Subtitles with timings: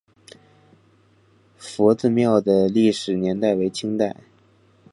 [1.59, 4.15] 佛子庙的历史年代为清代。